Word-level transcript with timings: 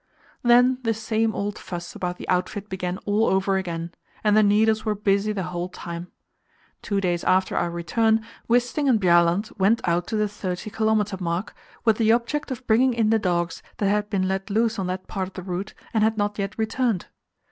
Then 0.41 0.79
the 0.81 0.95
same 0.95 1.35
old 1.35 1.59
fuss 1.59 1.93
about 1.93 2.17
the 2.17 2.27
outfit 2.27 2.69
began 2.69 2.97
all 3.05 3.25
over 3.27 3.57
again, 3.57 3.93
and 4.23 4.35
the 4.35 4.41
needles 4.41 4.83
were 4.83 4.95
busy 4.95 5.31
the 5.31 5.43
whole 5.43 5.69
time. 5.69 6.07
Two 6.81 6.99
days 6.99 7.23
after 7.23 7.55
our 7.55 7.69
return, 7.69 8.25
Wisting 8.49 8.89
and 8.89 8.99
Bjaaland 8.99 9.55
went 9.59 9.79
out 9.87 10.07
to 10.07 10.15
the 10.15 10.27
thirty 10.27 10.71
kilometre 10.71 11.17
mark 11.19 11.53
with 11.85 11.97
the 11.97 12.11
object 12.13 12.49
of 12.49 12.65
bringing 12.65 12.95
in 12.95 13.11
the 13.11 13.19
dogs 13.19 13.61
that 13.77 13.89
had 13.89 14.09
been 14.09 14.27
let 14.27 14.49
loose 14.49 14.79
on 14.79 14.87
that 14.87 15.05
part 15.05 15.27
of 15.27 15.33
the 15.35 15.43
route 15.43 15.75
and 15.93 16.03
had 16.03 16.17
not 16.17 16.39
yet 16.39 16.57
returned. 16.57 17.05